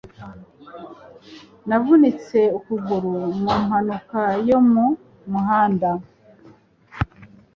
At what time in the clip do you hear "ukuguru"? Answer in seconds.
2.57-3.13